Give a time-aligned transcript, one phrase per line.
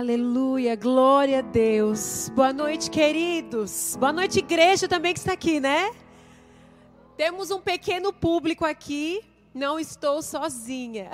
[0.00, 2.30] Aleluia, glória a Deus.
[2.34, 3.98] Boa noite, queridos.
[4.00, 5.94] Boa noite, igreja também que está aqui, né?
[7.18, 9.22] Temos um pequeno público aqui.
[9.52, 11.10] Não estou sozinha.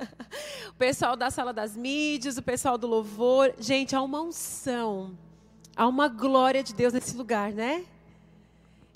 [0.72, 3.52] o pessoal da sala das mídias, o pessoal do louvor.
[3.58, 5.18] Gente, há uma unção,
[5.76, 7.84] há uma glória de Deus nesse lugar, né?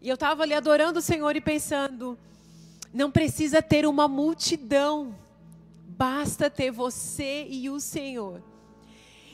[0.01, 2.19] E eu estava ali adorando o Senhor e pensando:
[2.95, 5.15] não precisa ter uma multidão,
[5.87, 8.43] basta ter você e o Senhor.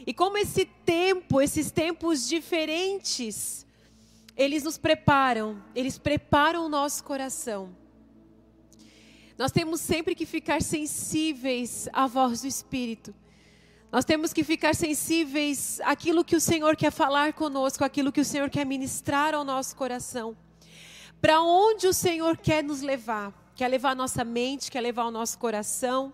[0.07, 3.65] E como esse tempo, esses tempos diferentes,
[4.37, 7.75] eles nos preparam, eles preparam o nosso coração.
[9.39, 13.15] Nós temos sempre que ficar sensíveis à voz do Espírito.
[13.91, 18.25] Nós temos que ficar sensíveis àquilo que o Senhor quer falar conosco, àquilo que o
[18.25, 20.37] Senhor quer ministrar ao nosso coração.
[21.21, 23.33] Para onde o Senhor quer nos levar?
[23.57, 26.13] Quer levar a nossa mente, quer levar o nosso coração?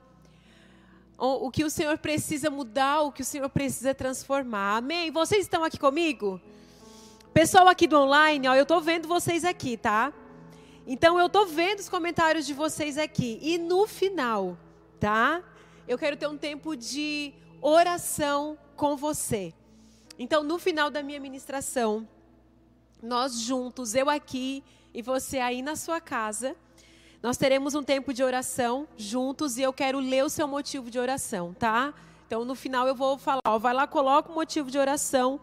[1.21, 4.79] O que o Senhor precisa mudar, o que o Senhor precisa transformar.
[4.79, 5.11] Amém?
[5.11, 6.41] Vocês estão aqui comigo?
[7.35, 10.13] Pessoal aqui do online, ó, eu estou vendo vocês aqui, tá?
[10.87, 13.39] Então eu estou vendo os comentários de vocês aqui.
[13.43, 14.57] E no final,
[14.99, 15.43] tá?
[15.87, 19.53] Eu quero ter um tempo de oração com você.
[20.19, 22.09] Então, no final da minha ministração,
[23.03, 26.57] nós juntos, eu aqui e você aí na sua casa,
[27.23, 30.99] nós teremos um tempo de oração juntos e eu quero ler o seu motivo de
[30.99, 31.93] oração, tá?
[32.27, 35.39] Então, no final eu vou falar, ó, vai lá, coloca o motivo de oração,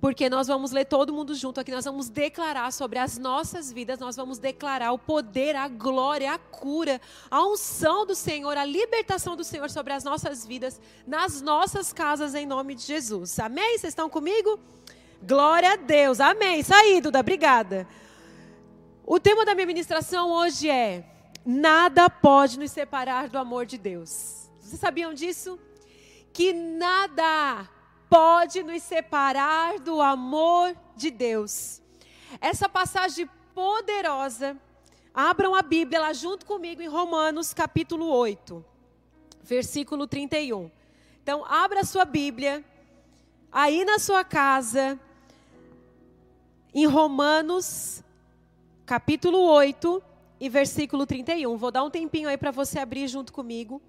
[0.00, 3.98] porque nós vamos ler todo mundo junto aqui, nós vamos declarar sobre as nossas vidas,
[3.98, 6.98] nós vamos declarar o poder, a glória, a cura,
[7.30, 12.34] a unção do Senhor, a libertação do Senhor sobre as nossas vidas, nas nossas casas,
[12.34, 13.38] em nome de Jesus.
[13.38, 13.76] Amém?
[13.76, 14.58] Vocês estão comigo?
[15.22, 16.20] Glória a Deus.
[16.20, 16.60] Amém.
[16.60, 17.20] Isso aí, Duda.
[17.20, 17.86] Obrigada.
[19.08, 21.04] O tema da minha ministração hoje é:
[21.44, 24.50] nada pode nos separar do amor de Deus.
[24.60, 25.60] Vocês sabiam disso?
[26.32, 27.70] Que nada
[28.10, 31.80] pode nos separar do amor de Deus.
[32.40, 34.56] Essa passagem poderosa,
[35.14, 38.64] abram a Bíblia lá junto comigo em Romanos capítulo 8,
[39.40, 40.68] versículo 31.
[41.22, 42.64] Então, abra a sua Bíblia
[43.52, 44.98] aí na sua casa,
[46.74, 48.02] em Romanos
[48.86, 50.00] capítulo 8
[50.38, 51.56] e versículo 31.
[51.56, 53.82] Vou dar um tempinho aí para você abrir junto comigo,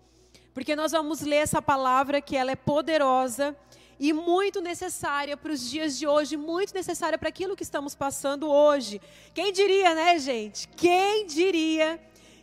[0.56, 3.56] porque nós vamos ler essa palavra que ela é poderosa
[4.00, 8.50] e muito necessária para os dias de hoje, muito necessária para aquilo que estamos passando
[8.50, 9.00] hoje.
[9.36, 10.68] Quem diria, né, gente?
[10.70, 12.02] Quem diria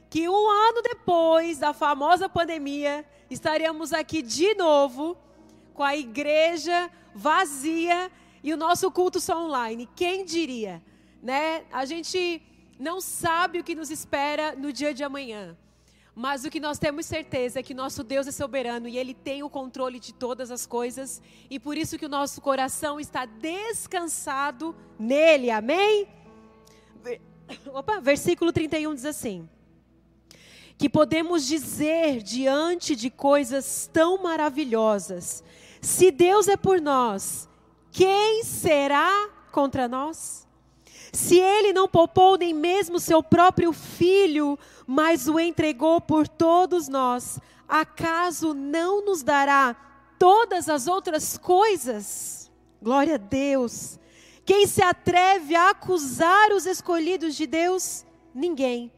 [0.09, 5.17] que um ano depois da famosa pandemia, estaríamos aqui de novo
[5.75, 8.13] com a igreja vazia
[8.45, 9.89] e o nosso culto só online.
[9.97, 10.81] Quem diria?
[11.25, 11.65] Né?
[11.73, 12.43] A gente
[12.79, 15.57] não sabe o que nos espera no dia de amanhã.
[16.15, 19.43] Mas o que nós temos certeza é que nosso Deus é soberano e Ele tem
[19.43, 21.23] o controle de todas as coisas.
[21.49, 25.51] E por isso que o nosso coração está descansado nele.
[25.51, 26.07] Amém?
[27.73, 29.49] Opa, versículo 31 diz assim:
[30.77, 35.43] Que podemos dizer diante de coisas tão maravilhosas:
[35.81, 37.49] Se Deus é por nós,
[37.91, 40.44] quem será contra nós?
[41.15, 47.39] Se ele não poupou nem mesmo seu próprio filho, mas o entregou por todos nós,
[47.69, 49.77] acaso não nos dará
[50.19, 52.51] todas as outras coisas?
[52.83, 53.97] Glória a Deus.
[54.45, 58.05] Quem se atreve a acusar os escolhidos de Deus?
[58.35, 58.93] Ninguém.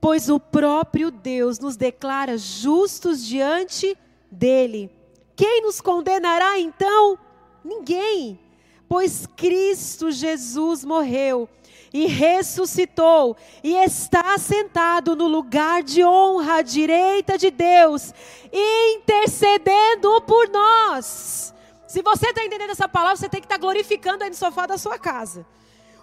[0.00, 3.96] Pois o próprio Deus nos declara justos diante
[4.28, 4.90] dele.
[5.36, 7.16] Quem nos condenará então?
[7.64, 8.45] Ninguém
[8.88, 11.48] pois Cristo Jesus morreu
[11.92, 18.12] e ressuscitou e está sentado no lugar de honra à direita de Deus,
[18.52, 21.54] intercedendo por nós.
[21.86, 24.66] Se você está entendendo essa palavra, você tem que estar tá glorificando aí no sofá
[24.66, 25.46] da sua casa.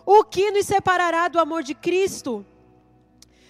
[0.06, 2.46] O que nos separará do amor de Cristo?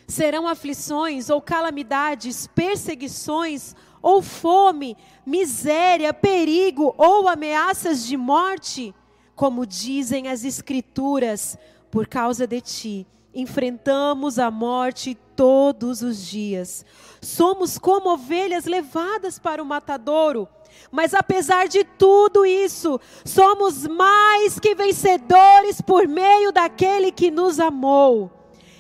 [0.08, 8.94] Serão aflições ou calamidades, perseguições ou fome, miséria, perigo ou ameaças de morte?
[9.36, 11.58] Como dizem as Escrituras,
[11.90, 16.86] por causa de ti, enfrentamos a morte todos os dias.
[17.22, 20.48] Somos como ovelhas levadas para o matadouro.
[20.92, 28.32] Mas apesar de tudo isso, somos mais que vencedores por meio daquele que nos amou.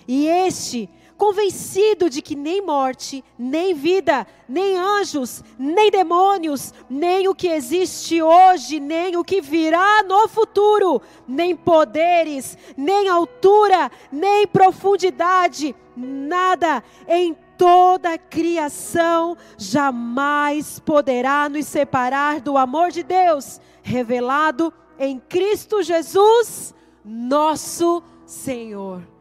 [0.07, 0.89] E este
[1.23, 8.21] convencido de que nem morte, nem vida, nem anjos, nem demônios, nem o que existe
[8.21, 17.33] hoje, nem o que virá no futuro, nem poderes, nem altura, nem profundidade, nada em
[17.57, 26.75] toda a criação jamais poderá nos separar do amor de Deus revelado em Cristo Jesus,
[27.05, 29.12] nosso Senhor.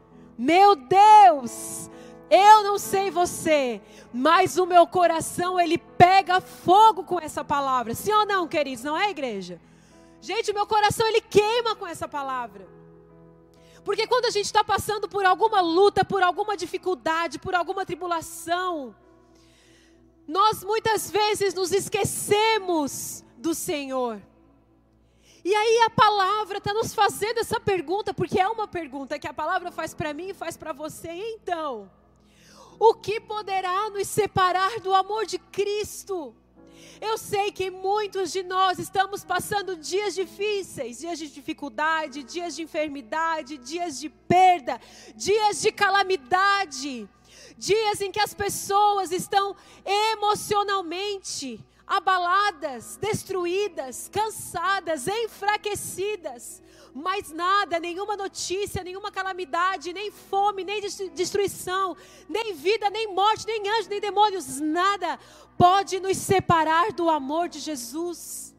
[0.43, 1.89] Meu Deus,
[2.29, 3.81] eu não sei você,
[4.13, 7.95] mas o meu coração ele pega fogo com essa palavra.
[7.95, 8.83] Sim ou não, queridos?
[8.83, 9.61] Não é igreja?
[10.21, 12.67] Gente, o meu coração ele queima com essa palavra.
[13.85, 18.97] Porque quando a gente está passando por alguma luta, por alguma dificuldade, por alguma tribulação,
[20.27, 24.21] nós muitas vezes nos esquecemos do Senhor.
[25.45, 29.35] E aí a palavra está nos fazendo essa pergunta, porque é uma pergunta que a
[29.35, 31.11] palavra faz para mim e faz para você.
[31.11, 31.91] Então,
[32.79, 36.35] o que poderá nos separar do amor de Cristo?
[37.01, 42.63] Eu sei que muitos de nós estamos passando dias difíceis, dias de dificuldade, dias de
[42.63, 44.81] enfermidade, dias de perda,
[45.17, 47.09] dias de calamidade,
[47.59, 56.63] dias em que as pessoas estão emocionalmente abaladas, destruídas, cansadas, enfraquecidas.
[56.95, 60.81] Mas nada, nenhuma notícia, nenhuma calamidade, nem fome, nem
[61.15, 61.97] destruição,
[62.29, 65.19] nem vida, nem morte, nem anjos, nem demônios, nada
[65.57, 68.55] pode nos separar do amor de Jesus.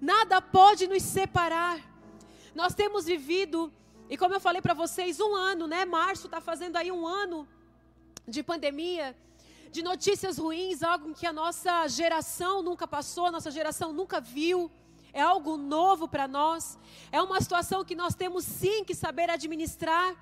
[0.00, 1.78] Nada pode nos separar.
[2.54, 3.72] Nós temos vivido,
[4.08, 5.84] e como eu falei para vocês, um ano, né?
[5.84, 7.48] Março está fazendo aí um ano
[8.26, 9.16] de pandemia
[9.70, 14.70] de notícias ruins, algo que a nossa geração nunca passou, a nossa geração nunca viu.
[15.12, 16.78] É algo novo para nós.
[17.10, 20.14] É uma situação que nós temos sim que saber administrar.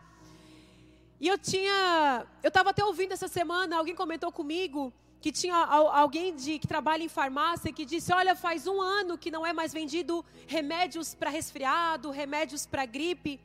[1.21, 6.35] E eu tinha, eu estava até ouvindo essa semana, alguém comentou comigo que tinha alguém
[6.35, 9.73] de, que trabalha em farmácia que disse: Olha, faz um ano que não é mais
[9.73, 13.41] vendido remédios para resfriado, remédios para gripe,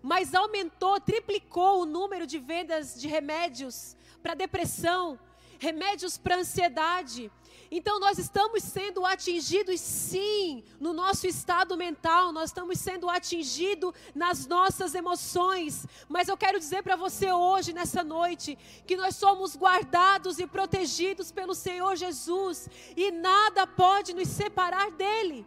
[0.00, 5.18] mas aumentou, triplicou o número de vendas de remédios para depressão,
[5.58, 7.30] remédios para ansiedade.
[7.70, 14.46] Então nós estamos sendo atingidos sim no nosso estado mental, nós estamos sendo atingidos nas
[14.46, 15.86] nossas emoções.
[16.08, 18.56] Mas eu quero dizer para você hoje, nessa noite,
[18.86, 25.46] que nós somos guardados e protegidos pelo Senhor Jesus e nada pode nos separar dele.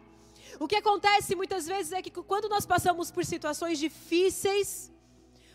[0.60, 4.92] O que acontece muitas vezes é que quando nós passamos por situações difíceis,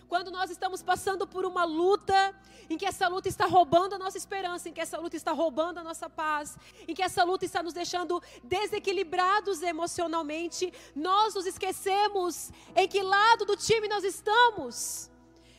[0.07, 2.33] quando nós estamos passando por uma luta,
[2.69, 5.79] em que essa luta está roubando a nossa esperança, em que essa luta está roubando
[5.79, 6.57] a nossa paz,
[6.87, 13.45] em que essa luta está nos deixando desequilibrados emocionalmente, nós nos esquecemos em que lado
[13.45, 15.09] do time nós estamos.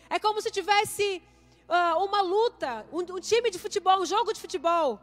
[0.09, 1.23] É como se tivesse
[1.69, 5.01] uh, uma luta, um, um time de futebol, um jogo de futebol.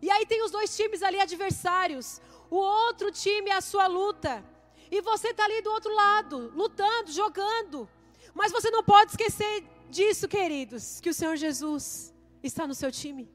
[0.00, 2.20] E aí tem os dois times ali adversários.
[2.48, 4.44] O outro time é a sua luta.
[4.90, 7.88] E você está ali do outro lado, lutando, jogando.
[8.38, 13.28] Mas você não pode esquecer disso, queridos, que o Senhor Jesus está no seu time.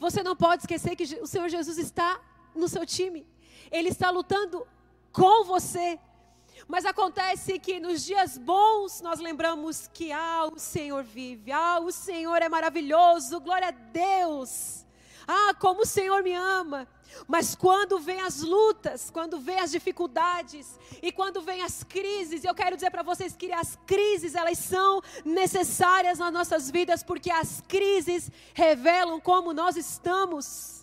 [0.00, 2.20] Você não pode esquecer que o Senhor Jesus está
[2.52, 3.24] no seu time.
[3.70, 4.66] Ele está lutando
[5.12, 6.00] com você.
[6.66, 11.92] Mas acontece que nos dias bons nós lembramos que ah, o Senhor vive, ah, o
[11.92, 14.84] Senhor é maravilhoso, glória a Deus.
[15.28, 16.88] Ah, como o Senhor me ama.
[17.26, 22.54] Mas quando vem as lutas, quando vem as dificuldades e quando vem as crises, eu
[22.54, 27.62] quero dizer para vocês que as crises elas são necessárias nas nossas vidas porque as
[27.66, 30.79] crises revelam como nós estamos.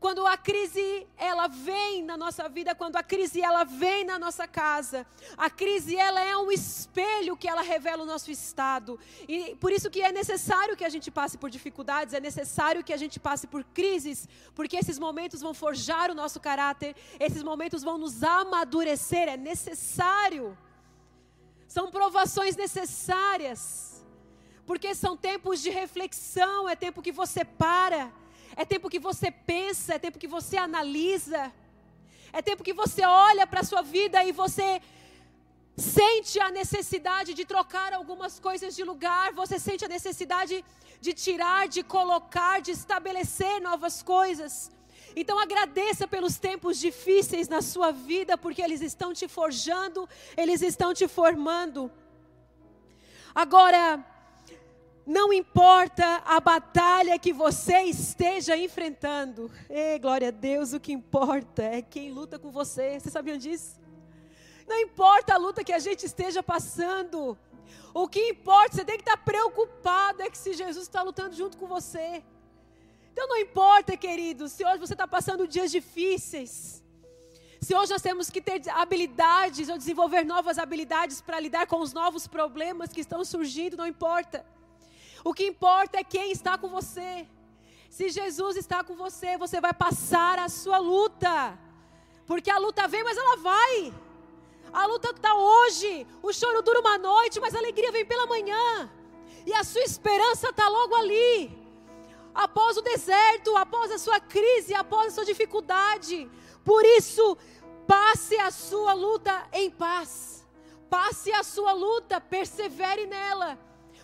[0.00, 4.48] Quando a crise ela vem na nossa vida, quando a crise ela vem na nossa
[4.48, 8.98] casa, a crise ela é um espelho que ela revela o nosso estado.
[9.28, 12.94] E por isso que é necessário que a gente passe por dificuldades, é necessário que
[12.94, 17.82] a gente passe por crises, porque esses momentos vão forjar o nosso caráter, esses momentos
[17.82, 20.56] vão nos amadurecer, é necessário.
[21.68, 24.02] São provações necessárias.
[24.64, 28.10] Porque são tempos de reflexão, é tempo que você para
[28.60, 31.42] é tempo que você pensa, é tempo que você analisa,
[32.38, 34.68] é tempo que você olha para a sua vida e você
[35.78, 40.62] sente a necessidade de trocar algumas coisas de lugar, você sente a necessidade
[41.00, 44.70] de tirar, de colocar, de estabelecer novas coisas.
[45.16, 50.92] Então agradeça pelos tempos difíceis na sua vida, porque eles estão te forjando, eles estão
[50.92, 51.90] te formando.
[53.34, 54.04] Agora,
[55.10, 59.50] não importa a batalha que você esteja enfrentando.
[59.68, 63.00] Ei, glória a Deus, o que importa é quem luta com você.
[63.00, 63.80] Vocês sabiam disso?
[64.68, 67.36] Não importa a luta que a gente esteja passando.
[67.92, 71.58] O que importa, você tem que estar preocupado é que se Jesus está lutando junto
[71.58, 72.22] com você.
[73.12, 76.84] Então não importa, querido, se hoje você está passando dias difíceis.
[77.60, 81.92] Se hoje nós temos que ter habilidades ou desenvolver novas habilidades para lidar com os
[81.92, 84.46] novos problemas que estão surgindo, não importa.
[85.22, 87.26] O que importa é quem está com você.
[87.88, 91.58] Se Jesus está com você, você vai passar a sua luta.
[92.26, 93.92] Porque a luta vem, mas ela vai.
[94.72, 96.06] A luta está hoje.
[96.22, 98.90] O choro dura uma noite, mas a alegria vem pela manhã.
[99.44, 101.58] E a sua esperança está logo ali.
[102.32, 106.30] Após o deserto, após a sua crise, após a sua dificuldade.
[106.64, 107.36] Por isso,
[107.86, 110.46] passe a sua luta em paz.
[110.88, 113.58] Passe a sua luta, persevere nela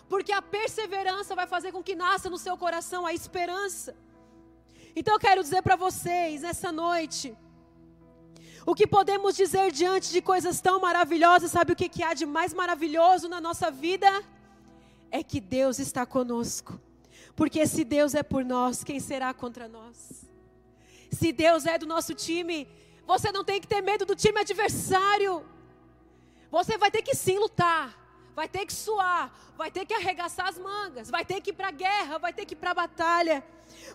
[0.09, 3.95] porque a perseverança vai fazer com que nasça no seu coração a esperança.
[4.95, 7.35] Então eu quero dizer para vocês nessa noite,
[8.65, 12.25] o que podemos dizer diante de coisas tão maravilhosas, sabe o que, que há de
[12.25, 14.23] mais maravilhoso na nossa vida?
[15.11, 16.79] É que Deus está conosco.
[17.35, 20.25] Porque se Deus é por nós, quem será contra nós?
[21.11, 22.67] Se Deus é do nosso time,
[23.05, 25.45] você não tem que ter medo do time adversário.
[26.49, 28.06] Você vai ter que sim lutar
[28.37, 31.69] vai ter que suar, vai ter que arregaçar as mangas, vai ter que ir para
[31.69, 33.43] a guerra, vai ter que ir para a batalha.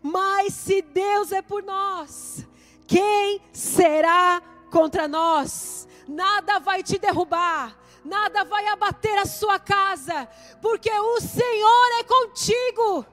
[0.03, 2.45] Mas se Deus é por nós,
[2.85, 5.87] quem será contra nós?
[6.09, 10.29] Nada vai te derrubar, nada vai abater a sua casa,
[10.61, 13.07] porque o Senhor é contigo.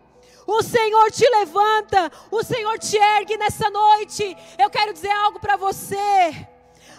[0.48, 4.36] O Senhor te levanta, o Senhor te ergue nessa noite.
[4.58, 6.48] Eu quero dizer algo para você.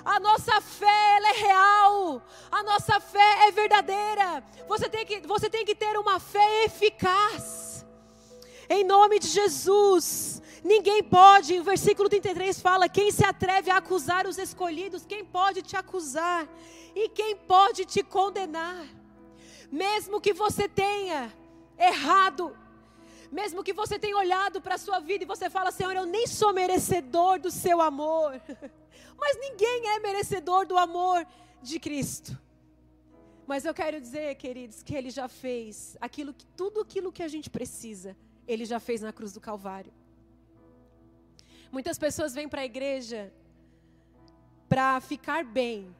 [0.04, 2.22] A nossa fé ela é real.
[2.50, 4.44] A nossa fé é verdadeira.
[4.68, 7.84] Você tem que, você tem que ter uma fé eficaz.
[8.68, 10.40] Em nome de Jesus.
[10.62, 15.62] Ninguém pode, o versículo 33 fala: quem se atreve a acusar os escolhidos, quem pode
[15.62, 16.46] te acusar?
[16.94, 18.84] E quem pode te condenar?
[19.70, 21.32] Mesmo que você tenha
[21.78, 22.56] errado,
[23.30, 26.26] mesmo que você tenha olhado para a sua vida e você fala, Senhor, eu nem
[26.26, 28.40] sou merecedor do seu amor.
[29.16, 31.26] Mas ninguém é merecedor do amor
[31.62, 32.36] de Cristo.
[33.46, 37.28] Mas eu quero dizer, queridos, que Ele já fez aquilo que tudo aquilo que a
[37.28, 39.92] gente precisa, Ele já fez na cruz do Calvário.
[41.70, 43.32] Muitas pessoas vêm para a igreja
[44.68, 45.94] para ficar bem.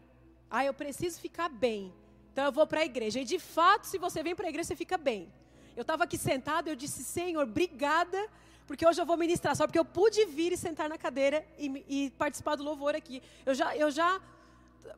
[0.51, 1.93] Ah, eu preciso ficar bem.
[2.33, 3.21] Então eu vou para a igreja.
[3.21, 5.33] E de fato, se você vem para a igreja, você fica bem.
[5.81, 8.29] Eu estava aqui sentada, eu disse, Senhor, obrigada
[8.67, 11.85] porque hoje eu vou ministrar, só porque eu pude vir e sentar na cadeira e,
[11.89, 13.23] e participar do louvor aqui.
[13.47, 14.21] Eu já, eu já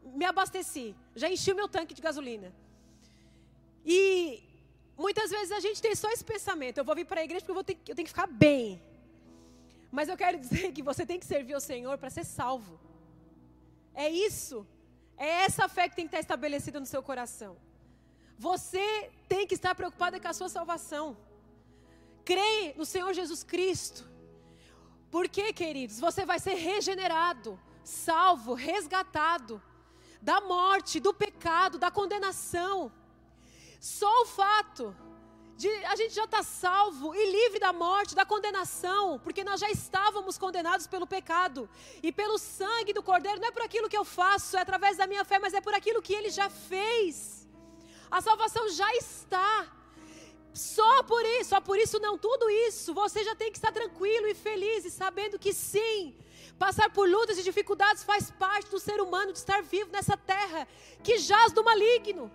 [0.03, 2.53] me abasteci, já enchi o meu tanque de gasolina.
[3.87, 4.43] E
[4.99, 7.59] muitas vezes a gente tem só esse pensamento: eu vou vir para a igreja porque
[7.59, 8.83] eu, ter, eu tenho que ficar bem.
[9.91, 12.79] Mas eu quero dizer que você tem que servir ao Senhor para ser salvo.
[13.95, 14.67] É isso.
[15.17, 17.57] É essa fé que tem que estar estabelecida no seu coração.
[18.49, 18.87] Você
[19.33, 21.07] tem que estar preocupada com a sua salvação
[22.25, 24.03] crê no Senhor Jesus Cristo.
[25.11, 29.61] Porque, queridos, você vai ser regenerado, salvo, resgatado
[30.21, 32.91] da morte, do pecado, da condenação.
[33.81, 34.97] Só o fato
[35.57, 39.61] de a gente já estar tá salvo e livre da morte, da condenação, porque nós
[39.61, 41.69] já estávamos condenados pelo pecado
[42.03, 45.07] e pelo sangue do Cordeiro, não é por aquilo que eu faço, é através da
[45.07, 47.42] minha fé, mas é por aquilo que ele já fez.
[48.13, 49.67] A salvação já está.
[50.53, 54.27] Só por isso, só por isso não, tudo isso, você já tem que estar tranquilo
[54.27, 56.15] e feliz e sabendo que sim,
[56.59, 60.69] passar por lutas e dificuldades faz parte do ser humano de estar vivo nessa terra
[61.03, 62.31] que jaz do maligno.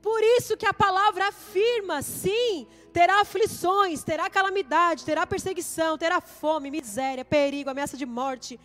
[0.00, 6.70] Por isso que a palavra afirma, sim, terá aflições, terá calamidade, terá perseguição, terá fome,
[6.70, 8.58] miséria, perigo, ameaça de morte.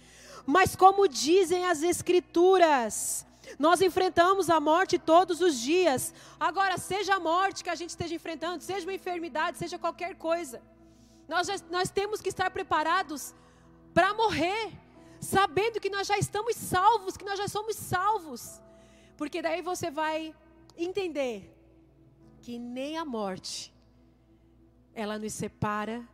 [0.46, 3.27] Mas como dizem as escrituras,
[3.58, 6.14] nós enfrentamos a morte todos os dias.
[6.40, 10.62] Agora, seja a morte que a gente esteja enfrentando, seja uma enfermidade, seja qualquer coisa,
[11.28, 13.34] nós, já, nós temos que estar preparados
[13.94, 14.72] para morrer,
[15.20, 18.62] sabendo que nós já estamos salvos, que nós já somos salvos.
[19.18, 20.34] Porque daí você vai
[20.78, 21.54] entender
[22.42, 23.74] que nem a morte
[24.94, 26.08] ela nos separa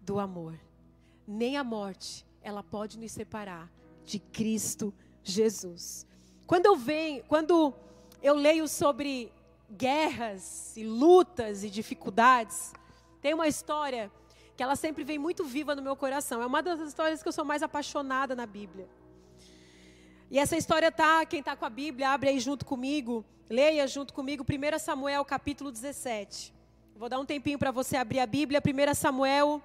[0.00, 0.58] do amor.
[1.26, 3.70] Nem a morte ela pode nos separar
[4.04, 6.06] de Cristo Jesus.
[6.50, 7.72] Quando eu venho, quando
[8.20, 9.32] eu leio sobre
[9.70, 12.72] guerras e lutas e dificuldades,
[13.22, 14.10] tem uma história
[14.56, 16.42] que ela sempre vem muito viva no meu coração.
[16.42, 18.88] É uma das histórias que eu sou mais apaixonada na Bíblia.
[20.28, 24.12] E essa história tá, quem está com a Bíblia, abre aí junto comigo, leia junto
[24.12, 26.52] comigo 1 Samuel capítulo 17.
[26.96, 29.62] Vou dar um tempinho para você abrir a Bíblia, 1 Samuel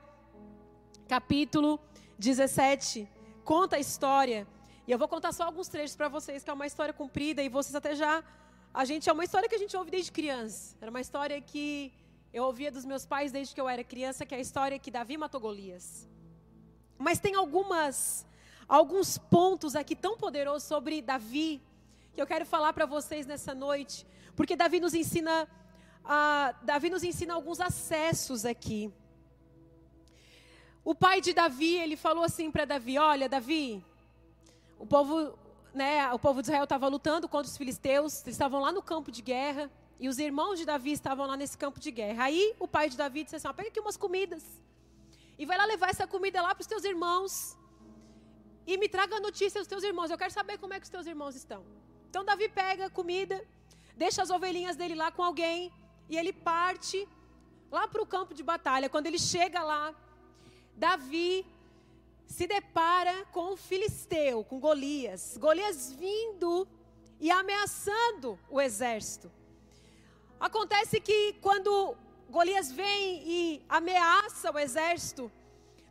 [1.08, 1.80] capítulo
[2.20, 3.10] 17.
[3.44, 4.48] Conta a história
[4.88, 7.50] e eu vou contar só alguns trechos para vocês, que é uma história comprida e
[7.50, 8.24] vocês até já.
[8.72, 10.76] A gente é uma história que a gente ouve desde criança.
[10.80, 11.92] Era uma história que
[12.32, 14.92] eu ouvia dos meus pais desde que eu era criança, que é a história que
[14.92, 16.08] Davi matou Golias.
[17.00, 18.28] Mas tem algumas
[18.68, 21.62] alguns pontos aqui tão poderosos sobre Davi
[22.14, 25.48] que eu quero falar para vocês nessa noite, porque Davi nos ensina
[26.62, 28.94] Davi nos ensina alguns acessos aqui.
[30.84, 33.84] O pai de Davi, ele falou assim para Davi: Olha, Davi,
[34.86, 35.34] o povo,
[35.74, 39.12] né, o povo de Israel estava lutando contra os filisteus, eles estavam lá no campo
[39.12, 39.64] de guerra,
[40.00, 42.26] e os irmãos de Davi estavam lá nesse campo de guerra.
[42.26, 44.44] Aí o pai de Davi disse assim: Pega aqui umas comidas,
[45.40, 47.58] e vai lá levar essa comida lá para os teus irmãos,
[48.68, 50.12] e me traga a notícia dos teus irmãos.
[50.12, 51.66] Eu quero saber como é que os teus irmãos estão.
[52.12, 53.44] Então Davi pega a comida,
[53.98, 55.74] deixa as ovelhinhas dele lá com alguém,
[56.08, 57.10] e ele parte
[57.72, 58.88] lá para o campo de batalha.
[58.88, 59.96] Quando ele chega lá,
[60.76, 61.44] Davi
[62.28, 65.38] se depara com o filisteu, com Golias.
[65.38, 66.68] Golias vindo
[67.20, 69.32] e ameaçando o exército.
[70.40, 71.96] Acontece que quando
[72.30, 75.32] Golias vem e ameaça o exército,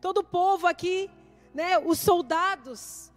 [0.00, 1.10] todo o povo aqui,
[1.54, 3.10] né, os soldados,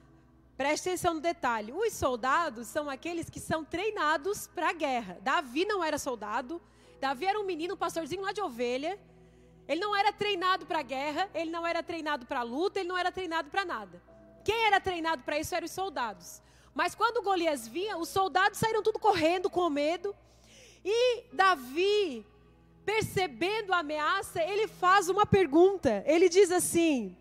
[0.55, 5.17] preste atenção no detalhe: os soldados são aqueles que são treinados para a guerra.
[5.21, 6.61] Davi não era soldado,
[6.99, 8.97] Davi era um menino, um pastorzinho lá de ovelha.
[9.67, 13.11] Ele não era treinado para guerra, ele não era treinado para luta, ele não era
[13.11, 14.01] treinado para nada.
[14.43, 16.41] Quem era treinado para isso eram os soldados.
[16.73, 20.15] Mas quando Golias vinha, os soldados saíram tudo correndo com medo.
[20.85, 22.25] E Davi,
[22.85, 26.03] percebendo a ameaça, ele faz uma pergunta.
[26.05, 27.17] Ele diz assim: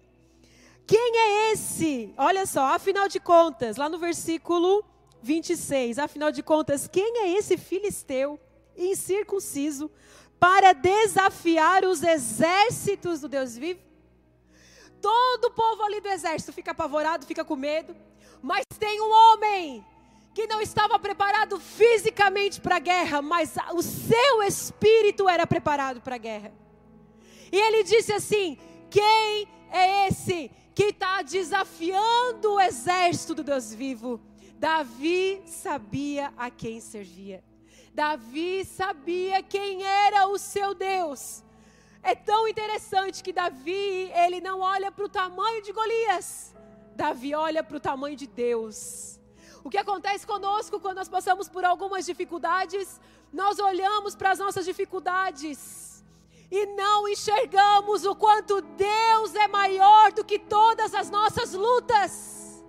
[0.87, 2.15] Quem é esse?
[2.17, 4.85] Olha só, afinal de contas, lá no versículo
[5.23, 8.39] 26, afinal de contas, quem é esse filisteu
[8.77, 9.91] incircunciso
[10.39, 13.81] para desafiar os exércitos do Deus vivo.
[15.01, 17.95] Todo o povo ali do exército fica apavorado, fica com medo,
[18.43, 19.85] mas tem um homem
[20.35, 26.17] que não estava preparado fisicamente para a guerra, mas o seu espírito era preparado para
[26.17, 26.53] a guerra.
[27.51, 28.59] E ele disse assim:
[28.91, 34.21] Quem é esse que está desafiando o exército do Deus vivo?
[34.59, 37.43] Davi sabia a quem servia.
[37.97, 41.43] Davi sabia quem era o seu Deus.
[42.03, 46.55] É tão interessante que Davi, ele não olha para o tamanho de Golias.
[46.95, 49.19] Davi olha para o tamanho de Deus.
[49.65, 53.01] O que acontece conosco quando nós passamos por algumas dificuldades?
[53.33, 56.05] Nós olhamos para as nossas dificuldades
[56.51, 62.63] e não enxergamos o quanto Deus é maior do que todas as nossas lutas.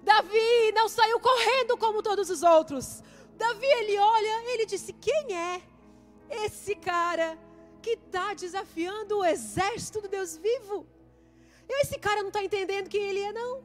[0.00, 3.02] Davi não saiu correndo como todos os outros.
[3.38, 5.62] Davi, ele olha, ele disse: Quem é
[6.28, 7.38] esse cara
[7.80, 10.86] que está desafiando o exército do Deus vivo?
[11.68, 13.62] Esse cara não está entendendo quem ele é, não.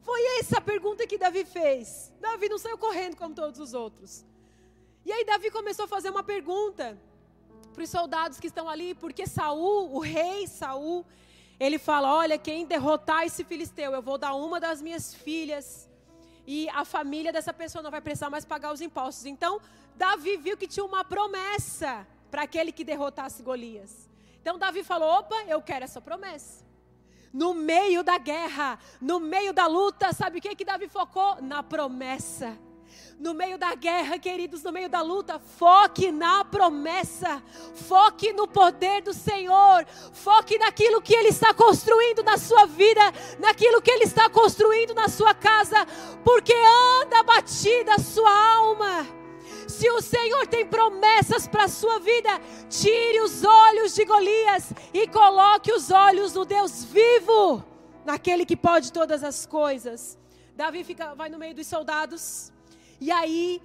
[0.00, 2.12] Foi essa a pergunta que Davi fez.
[2.20, 4.24] Davi não saiu correndo como todos os outros.
[5.04, 6.96] E aí Davi começou a fazer uma pergunta
[7.74, 11.04] para os soldados que estão ali, porque Saul, o rei Saul,
[11.58, 15.89] ele fala: Olha, quem derrotar esse filisteu, eu vou dar uma das minhas filhas
[16.46, 19.26] e a família dessa pessoa não vai precisar mais pagar os impostos.
[19.26, 19.60] Então,
[19.96, 24.08] Davi viu que tinha uma promessa para aquele que derrotasse Golias.
[24.40, 26.64] Então, Davi falou: opa, eu quero essa promessa.
[27.32, 31.40] No meio da guerra, no meio da luta, sabe o que, que Davi focou?
[31.40, 32.58] Na promessa
[33.18, 37.42] no meio da guerra, queridos, no meio da luta, foque na promessa,
[37.74, 43.00] foque no poder do Senhor, foque naquilo que Ele está construindo na sua vida,
[43.38, 45.86] naquilo que Ele está construindo na sua casa,
[46.24, 46.54] porque
[47.02, 49.06] anda batida a sua alma.
[49.68, 55.06] Se o Senhor tem promessas para a sua vida, tire os olhos de Golias e
[55.06, 57.62] coloque os olhos no Deus vivo,
[58.04, 60.18] naquele que pode todas as coisas.
[60.56, 62.52] Davi fica, vai no meio dos soldados.
[63.00, 63.62] E aí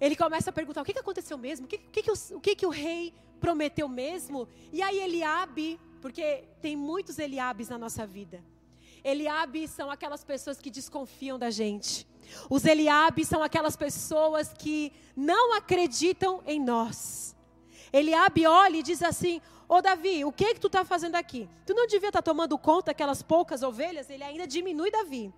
[0.00, 1.66] ele começa a perguntar: o que, que aconteceu mesmo?
[1.66, 4.48] O, que, que, que, o, o que, que o rei prometeu mesmo?
[4.72, 8.42] E aí Eliabe, porque tem muitos Eliabes na nossa vida.
[9.02, 12.06] Eliabe são aquelas pessoas que desconfiam da gente.
[12.50, 17.36] Os Eliabes são aquelas pessoas que não acreditam em nós.
[17.92, 21.48] Eliabe olha e diz assim: Ô Davi, o que que tu está fazendo aqui?
[21.64, 24.10] Tu não devia estar tá tomando conta daquelas poucas ovelhas?
[24.10, 25.32] Ele ainda diminui Davi.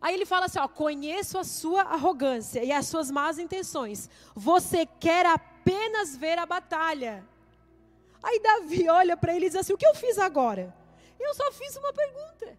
[0.00, 4.08] Aí ele fala assim: ó, conheço a sua arrogância e as suas más intenções.
[4.34, 7.24] Você quer apenas ver a batalha.
[8.22, 10.74] Aí Davi olha para ele e diz assim: o que eu fiz agora?
[11.18, 12.58] Eu só fiz uma pergunta.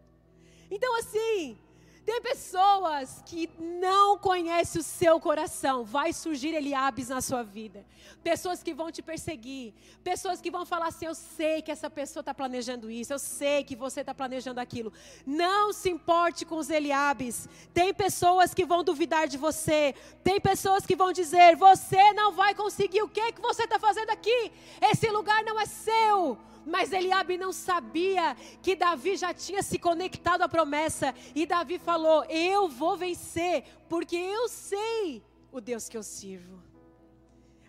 [0.71, 1.58] Então, assim,
[2.06, 5.84] tem pessoas que não conhecem o seu coração.
[5.84, 7.84] Vai surgir Eliabes na sua vida.
[8.24, 9.74] Pessoas que vão te perseguir.
[10.04, 13.12] Pessoas que vão falar assim: Eu sei que essa pessoa está planejando isso.
[13.12, 14.94] Eu sei que você está planejando aquilo.
[15.26, 17.50] Não se importe com os Eliabes.
[17.74, 19.96] Tem pessoas que vão duvidar de você.
[20.24, 23.02] Tem pessoas que vão dizer: Você não vai conseguir.
[23.02, 24.52] O que, é que você está fazendo aqui?
[24.80, 26.38] Esse lugar não é seu.
[26.65, 31.13] Mas Eliabe não sabia que Davi já tinha se conectado à promessa.
[31.36, 36.62] E Davi falou: Eu vou vencer, porque eu sei o Deus que eu sirvo.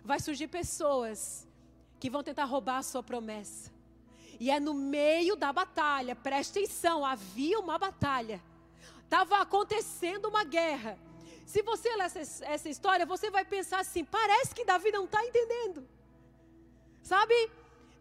[0.03, 1.47] vai surgir pessoas
[1.99, 3.71] que vão tentar roubar a sua promessa.
[4.39, 8.41] E é no meio da batalha, preste atenção, havia uma batalha.
[9.03, 10.97] Estava acontecendo uma guerra.
[11.45, 15.23] Se você ler essa, essa história, você vai pensar assim: parece que Davi não está
[15.25, 15.87] entendendo.
[17.01, 17.33] Sabe?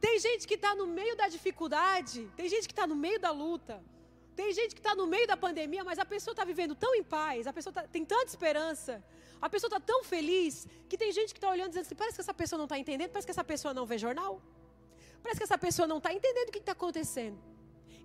[0.01, 3.31] Tem gente que está no meio da dificuldade, tem gente que está no meio da
[3.31, 3.83] luta,
[4.35, 7.03] tem gente que está no meio da pandemia, mas a pessoa está vivendo tão em
[7.03, 9.03] paz, a pessoa tá, tem tanta esperança,
[9.41, 12.17] a pessoa está tão feliz, que tem gente que está olhando e dizendo assim: parece
[12.17, 14.43] que essa pessoa não está entendendo, parece que essa pessoa não vê jornal,
[15.23, 17.39] parece que essa pessoa não está entendendo o que está acontecendo.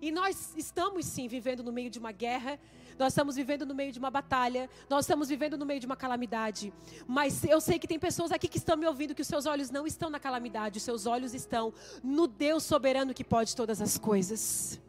[0.02, 2.58] E nós estamos sim vivendo no meio de uma guerra,
[2.98, 5.94] nós estamos vivendo no meio de uma batalha, nós estamos vivendo no meio de uma
[5.96, 6.74] calamidade.
[7.06, 9.70] Mas eu sei que tem pessoas aqui que estão me ouvindo que os seus olhos
[9.70, 13.96] não estão na calamidade, os seus olhos estão no Deus soberano que pode todas as
[13.96, 14.80] coisas.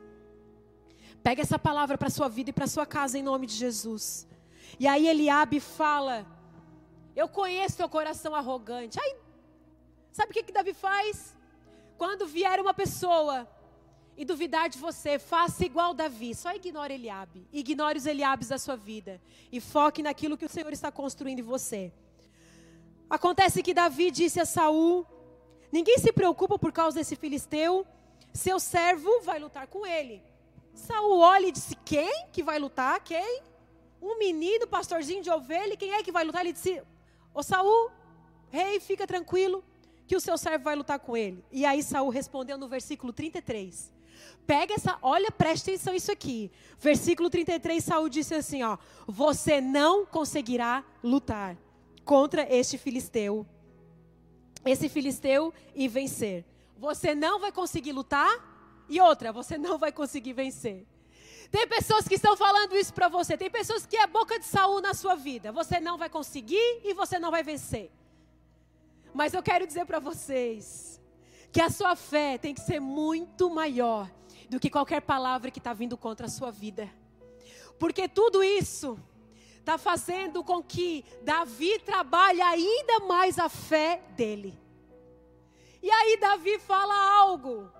[1.22, 4.28] Pega essa palavra para sua vida e para sua casa em nome de Jesus.
[4.80, 6.26] E aí Eliabe fala:
[7.16, 9.00] Eu conheço teu coração arrogante.
[9.00, 9.16] Aí,
[10.12, 11.36] sabe o que, que Davi faz?
[12.00, 13.48] Quando vier uma pessoa
[14.16, 16.36] e duvidar de você, faça igual Davi.
[16.36, 17.48] Só ignore Eliabe.
[17.52, 19.22] Ignore os Eliabes da sua vida.
[19.52, 21.92] E foque naquilo que o Senhor está construindo em você.
[23.10, 25.06] Acontece que Davi disse a Saul:
[25.72, 27.86] Ninguém se preocupa por causa desse filisteu.
[28.34, 30.22] Seu servo vai lutar com ele.
[30.74, 33.00] Saul olha e disse: Quem que vai lutar?
[33.04, 33.42] Quem?
[34.02, 35.78] Um menino, pastorzinho de ovelha.
[35.78, 36.42] Quem é que vai lutar?
[36.42, 36.82] Ele disse:
[37.34, 37.92] Ô Saul,
[38.50, 39.64] rei, fica tranquilo,
[40.08, 41.44] que o seu servo vai lutar com ele.
[41.52, 43.92] E aí Saul respondeu no versículo 33.
[44.46, 46.52] Pega essa, olha, preste atenção isso aqui.
[46.80, 48.78] Versículo 33, Saul disse assim, ó:
[49.08, 51.58] Você não conseguirá lutar
[52.04, 53.46] contra este filisteu.
[54.66, 56.46] Esse filisteu e vencer.
[56.78, 60.86] Você não vai conseguir lutar e outra, você não vai conseguir vencer.
[61.50, 63.38] Tem pessoas que estão falando isso para você.
[63.38, 65.52] Tem pessoas que é boca de Saul na sua vida.
[65.52, 67.92] Você não vai conseguir e você não vai vencer.
[69.14, 71.00] Mas eu quero dizer para vocês
[71.52, 74.10] que a sua fé tem que ser muito maior
[74.54, 76.90] do que qualquer palavra que está vindo contra a sua vida.
[77.80, 79.00] Porque tudo isso
[79.58, 84.58] está fazendo com que Davi trabalhe ainda mais a fé dele.
[85.82, 87.72] E aí Davi fala algo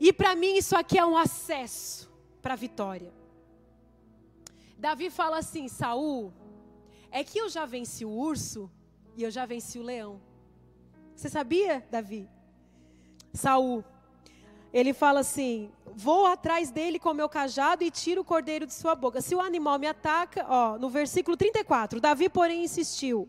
[0.00, 2.10] e para mim isso aqui é um acesso
[2.42, 3.14] para a vitória.
[4.76, 6.32] Davi fala assim: Saul,
[7.10, 8.68] é que eu já venci o urso
[9.16, 10.20] e eu já venci o leão.
[11.14, 12.28] Você sabia, Davi?
[13.32, 13.84] Saul,
[14.72, 18.94] ele fala assim: vou atrás dele com meu cajado e tiro o cordeiro de sua
[18.94, 19.20] boca.
[19.20, 23.28] Se o animal me ataca, ó, no versículo 34, Davi, porém, insistiu.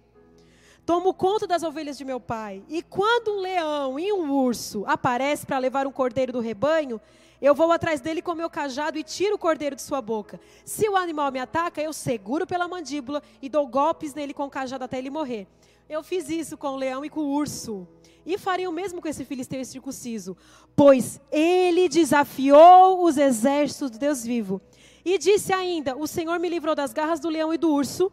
[0.86, 2.62] Tomo conta das ovelhas de meu pai.
[2.68, 7.00] E quando um leão e um urso aparecem para levar um cordeiro do rebanho,
[7.42, 10.40] eu vou atrás dele com meu cajado e tiro o cordeiro de sua boca.
[10.66, 14.50] Se o animal me ataca, eu seguro pela mandíbula e dou golpes nele com o
[14.50, 15.48] cajado até ele morrer.
[15.90, 17.88] Eu fiz isso com o leão e com o urso.
[18.26, 20.38] E farei o mesmo com esse filisteu circunciso,
[20.76, 24.62] pois ele desafiou os exércitos do Deus vivo.
[25.04, 28.12] E disse ainda: O Senhor me livrou das garras do leão e do urso,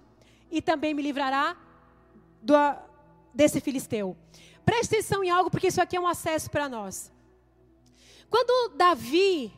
[0.51, 1.57] e também me livrará
[2.42, 2.55] do,
[3.33, 4.16] desse filisteu.
[4.64, 7.12] Preste atenção em algo, porque isso aqui é um acesso para nós.
[8.29, 9.53] Quando Davi,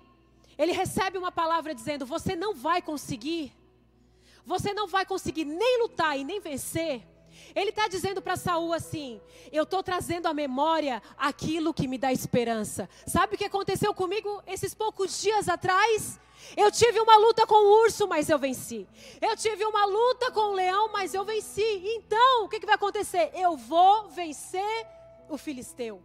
[0.59, 3.53] ele recebe uma palavra dizendo: Você não vai conseguir,
[4.45, 7.03] você não vai conseguir nem lutar e nem vencer.
[7.55, 12.13] Ele está dizendo para Saul assim: Eu estou trazendo à memória aquilo que me dá
[12.13, 12.89] esperança.
[13.07, 16.21] Sabe o que aconteceu comigo esses poucos dias atrás?
[16.57, 18.87] Eu tive uma luta com o urso, mas eu venci.
[19.21, 21.63] Eu tive uma luta com o leão, mas eu venci.
[21.63, 23.31] Então, o que, que vai acontecer?
[23.35, 24.87] Eu vou vencer
[25.29, 26.03] o filisteu.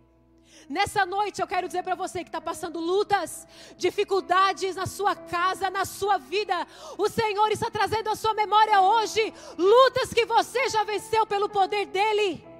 [0.69, 5.69] Nessa noite eu quero dizer para você que está passando lutas, dificuldades na sua casa,
[5.69, 6.67] na sua vida.
[6.97, 11.85] O Senhor está trazendo à sua memória hoje lutas que você já venceu pelo poder
[11.85, 12.56] dEle.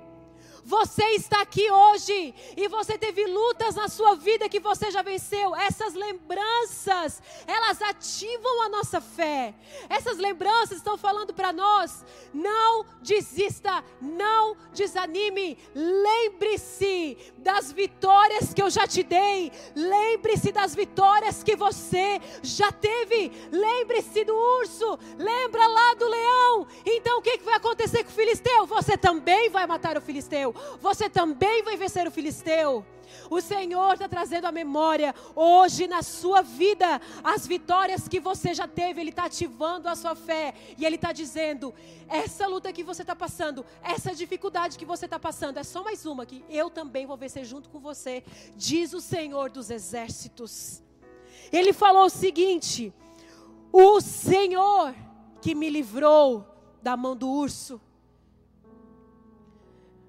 [0.68, 5.56] Você está aqui hoje e você teve lutas na sua vida que você já venceu.
[5.56, 9.56] Essas lembranças, elas ativam a nossa fé.
[9.88, 12.04] Essas lembranças estão falando para nós:
[12.34, 15.58] não desista, não desanime.
[15.74, 19.54] Lembre-se das vitórias que eu já te dei.
[19.74, 23.32] Lembre-se das vitórias que você já teve.
[23.54, 25.00] Lembre-se do urso.
[25.18, 26.68] Lembra lá do leão.
[26.86, 28.66] Então o que vai acontecer com o filisteu?
[28.66, 32.86] Você também vai matar o filisteu você também vai vencer o filisteu.
[33.30, 38.68] O Senhor está trazendo a memória hoje na sua vida as vitórias que você já
[38.68, 39.02] teve.
[39.02, 41.74] Ele está ativando a sua fé e Ele está dizendo:
[42.08, 46.06] essa luta que você está passando, essa dificuldade que você está passando, é só mais
[46.06, 48.24] uma que eu também vou vencer junto com você,
[48.56, 50.82] diz o Senhor dos Exércitos.
[51.52, 52.94] Ele falou o seguinte:
[53.72, 54.94] o Senhor
[55.42, 56.46] que me livrou
[56.82, 57.82] da mão do urso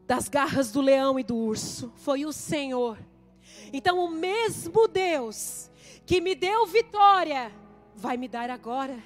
[0.08, 2.98] das garras do leão e do urso, foi o Senhor.
[3.70, 5.70] Então, o mesmo Deus
[6.06, 7.52] que me deu vitória,
[7.94, 8.98] vai me dar agora.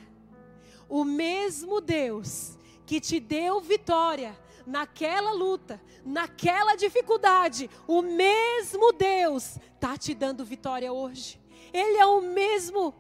[0.88, 9.98] O mesmo Deus que te deu vitória naquela luta, naquela dificuldade, o mesmo Deus está
[9.98, 11.40] te dando vitória hoje.
[11.72, 12.94] Ele é o mesmo.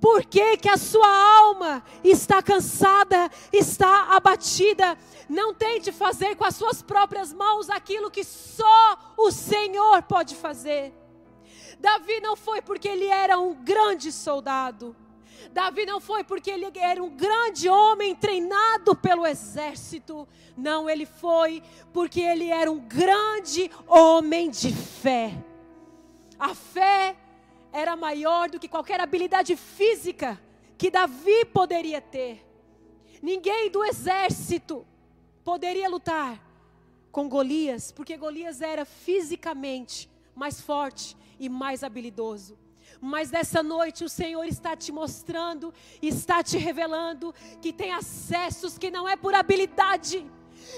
[0.00, 1.08] Por que, que a sua
[1.38, 4.96] alma está cansada, está abatida?
[5.28, 10.94] Não tente fazer com as suas próprias mãos aquilo que só o Senhor pode fazer.
[11.80, 14.94] Davi não foi porque ele era um grande soldado.
[15.52, 20.28] Davi não foi porque ele era um grande homem treinado pelo exército.
[20.56, 25.32] Não, ele foi porque ele era um grande homem de fé.
[26.38, 27.16] A fé
[27.78, 30.40] era maior do que qualquer habilidade física
[30.76, 32.44] que Davi poderia ter.
[33.22, 34.86] Ninguém do exército
[35.44, 36.42] poderia lutar
[37.10, 42.58] com Golias, porque Golias era fisicamente mais forte e mais habilidoso.
[43.00, 48.90] Mas nessa noite o Senhor está te mostrando, está te revelando que tem acessos que
[48.90, 50.28] não é por habilidade,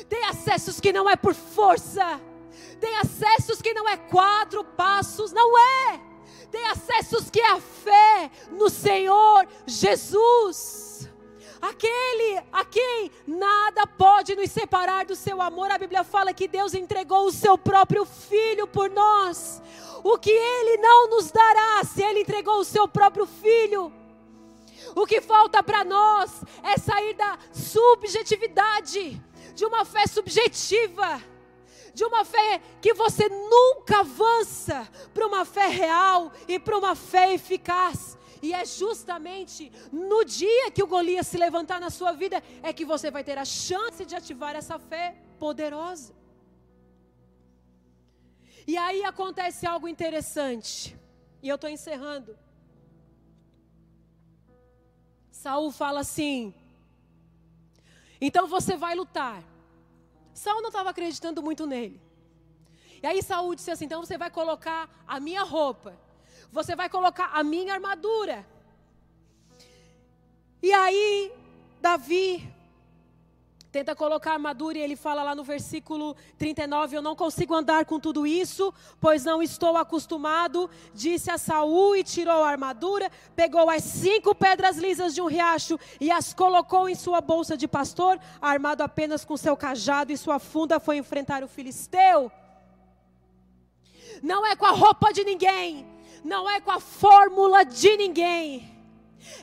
[0.08, 2.20] tem acessos que não é por força,
[2.80, 6.09] tem acessos que não é quatro passos, não é.
[6.50, 11.08] Tem acessos que é a fé no Senhor Jesus.
[11.60, 15.70] Aquele a quem nada pode nos separar do seu amor.
[15.70, 19.60] A Bíblia fala que Deus entregou o seu próprio filho por nós
[20.02, 23.92] o que Ele não nos dará se Ele entregou o seu próprio filho.
[24.94, 29.20] O que falta para nós é sair da subjetividade,
[29.54, 31.22] de uma fé subjetiva,
[31.94, 37.34] de uma fé que você nunca avança para uma fé real e para uma fé
[37.34, 38.18] eficaz.
[38.42, 42.84] E é justamente no dia que o Golias se levantar na sua vida é que
[42.84, 46.14] você vai ter a chance de ativar essa fé poderosa.
[48.66, 50.96] E aí acontece algo interessante.
[51.42, 52.38] E eu estou encerrando.
[55.30, 56.54] Saul fala assim:
[58.20, 59.42] Então você vai lutar.
[60.42, 62.00] Saul não estava acreditando muito nele.
[63.02, 65.94] E aí Saul disse assim: Então você vai colocar a minha roupa.
[66.50, 68.46] Você vai colocar a minha armadura.
[70.62, 71.30] E aí
[71.78, 72.50] Davi
[73.70, 78.00] tenta colocar armadura e ele fala lá no versículo 39, eu não consigo andar com
[78.00, 83.84] tudo isso, pois não estou acostumado, disse a Saul e tirou a armadura, pegou as
[83.84, 88.82] cinco pedras lisas de um riacho e as colocou em sua bolsa de pastor, armado
[88.82, 92.30] apenas com seu cajado e sua funda foi enfrentar o filisteu.
[94.22, 95.86] Não é com a roupa de ninguém,
[96.24, 98.70] não é com a fórmula de ninguém,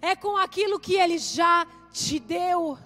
[0.02, 2.78] é com aquilo que ele já te deu.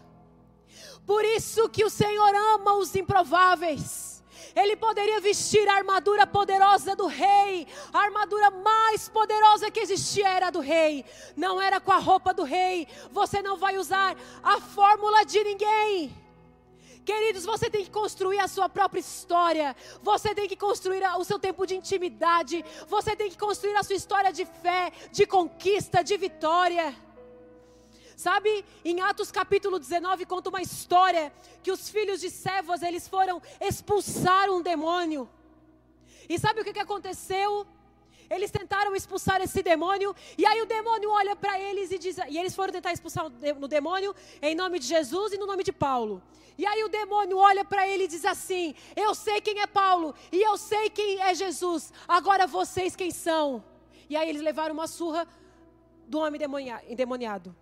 [1.42, 4.24] Isso que o Senhor ama os improváveis.
[4.56, 7.68] Ele poderia vestir a armadura poderosa do rei.
[7.92, 11.04] A armadura mais poderosa que existia era do rei.
[11.36, 12.88] Não era com a roupa do rei.
[13.12, 16.16] Você não vai usar a fórmula de ninguém.
[17.04, 19.76] Queridos, você tem que construir a sua própria história.
[20.04, 22.64] Você tem que construir o seu tempo de intimidade.
[22.88, 26.96] Você tem que construir a sua história de fé, de conquista, de vitória.
[28.22, 33.42] Sabe, em Atos capítulo 19 conta uma história que os filhos de Sévas, eles foram
[33.60, 35.28] expulsar um demônio.
[36.30, 37.66] E sabe o que, que aconteceu?
[38.30, 42.38] Eles tentaram expulsar esse demônio, e aí o demônio olha para eles e diz, e
[42.38, 46.22] eles foram tentar expulsar o demônio em nome de Jesus e no nome de Paulo.
[46.60, 50.14] E aí o demônio olha para ele e diz assim: Eu sei quem é Paulo
[50.32, 51.92] e eu sei quem é Jesus.
[52.08, 53.64] Agora vocês quem são?
[54.08, 55.28] E aí eles levaram uma surra
[56.08, 56.40] do homem
[56.88, 57.56] endemoniado.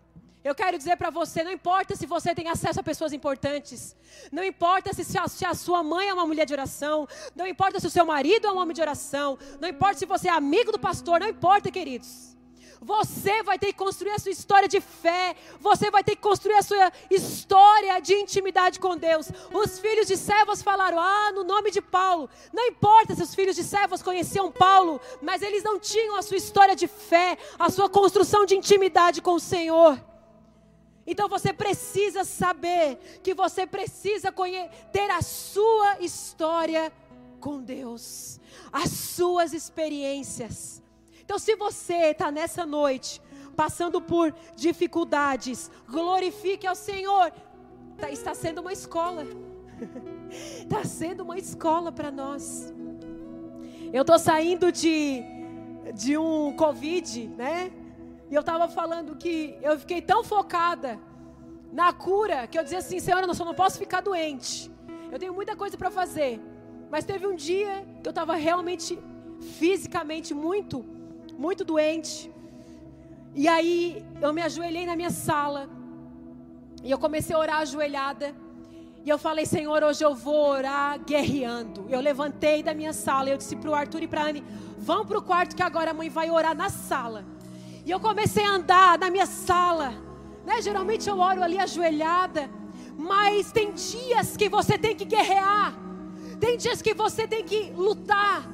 [0.50, 3.96] Eu quero dizer para você: não importa se você tem acesso a pessoas importantes,
[4.32, 7.80] não importa se a, se a, sua mãe é uma mulher de oração, não importa
[7.80, 10.72] se o seu marido é um homem de oração, não importa se você é amigo
[10.72, 12.30] do pastor, não importa, queridos.
[12.82, 16.56] Você vai ter que construir a sua história de fé, você vai ter que construir
[16.56, 19.30] a sua história de intimidade com Deus.
[19.54, 22.28] Os filhos de servos falaram: Ah, no nome de Paulo.
[22.52, 26.38] Não importa se os filhos de servos conheciam Paulo, mas eles não tinham a sua
[26.38, 30.09] história de fé, a sua construção de intimidade com o Senhor.
[31.12, 34.32] Então você precisa saber que você precisa
[34.92, 36.94] ter a sua história
[37.40, 38.40] com Deus,
[38.72, 40.84] as suas experiências.
[41.20, 43.20] Então, se você está nessa noite
[43.56, 47.34] passando por dificuldades, glorifique ao Senhor.
[47.98, 49.26] Tá, está sendo uma escola.
[50.30, 52.72] Está sendo uma escola para nós.
[53.92, 55.24] Eu estou saindo de,
[55.96, 57.72] de um Covid, né?
[58.30, 61.00] E eu estava falando que eu fiquei tão focada
[61.72, 64.72] na cura que eu dizia assim: Senhor, eu só não posso ficar doente.
[65.12, 66.40] Eu tenho muita coisa para fazer.
[66.92, 68.98] Mas teve um dia que eu estava realmente,
[69.58, 70.86] fisicamente, muito,
[71.38, 72.32] muito doente.
[73.34, 75.70] E aí eu me ajoelhei na minha sala.
[76.84, 78.36] E eu comecei a orar ajoelhada.
[79.06, 81.86] E eu falei, Senhor, hoje eu vou orar guerreando.
[81.90, 83.30] Eu levantei da minha sala.
[83.30, 84.44] Eu disse para o Arthur e para a Anne:
[84.78, 87.26] Vão para o quarto que agora a mãe vai orar na sala.
[87.86, 89.94] E eu comecei a andar na minha sala.
[90.46, 90.62] Né?
[90.62, 92.50] Geralmente eu oro ali ajoelhada.
[92.98, 95.74] Mas tem dias que você tem que guerrear.
[96.40, 98.48] Tem dias que você tem que lutar.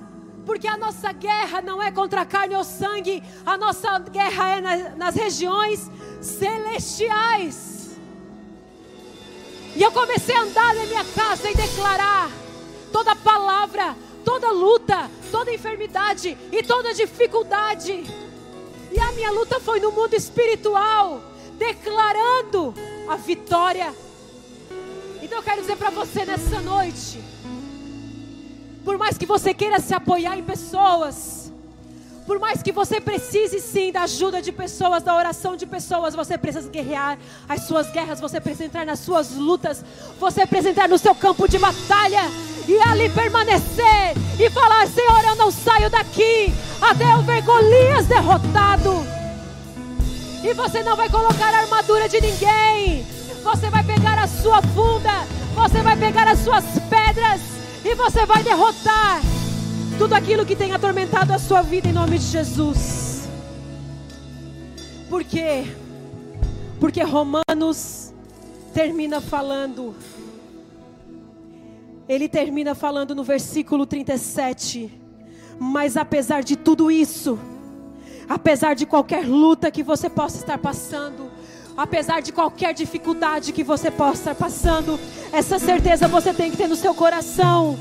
[0.45, 3.23] Porque a nossa guerra não é contra carne ou sangue.
[3.45, 5.89] A nossa guerra é nas, nas regiões
[6.21, 7.97] celestiais.
[9.75, 12.31] E eu comecei a andar na minha casa e declarar
[12.93, 18.05] toda palavra, toda luta, toda enfermidade e toda dificuldade.
[18.95, 21.21] E a minha luta foi no mundo espiritual,
[21.57, 22.73] declarando
[23.09, 23.93] a vitória.
[25.21, 27.21] Então eu quero dizer para você nessa noite,
[28.85, 31.51] por mais que você queira se apoiar em pessoas,
[32.25, 36.37] por mais que você precise sim da ajuda de pessoas, da oração de pessoas, você
[36.37, 39.83] precisa guerrear as suas guerras, você precisa entrar nas suas lutas,
[40.17, 42.21] você precisa entrar no seu campo de batalha
[42.65, 49.05] e ali permanecer e falar: Senhor, eu não saio daqui até ver Golias derrotado.
[50.43, 53.03] E você não vai colocar a armadura de ninguém,
[53.43, 57.41] você vai pegar a sua funda, você vai pegar as suas pedras
[57.83, 59.21] e você vai derrotar
[59.97, 63.27] tudo aquilo que tem atormentado a sua vida em nome de Jesus.
[65.09, 65.65] Por quê?
[66.79, 68.13] Porque Romanos
[68.73, 69.95] termina falando,
[72.07, 75.04] ele termina falando no versículo 37.
[75.59, 77.39] Mas apesar de tudo isso,
[78.27, 81.31] apesar de qualquer luta que você possa estar passando,
[81.77, 84.99] apesar de qualquer dificuldade que você possa estar passando,
[85.31, 87.77] essa certeza você tem que ter no seu coração.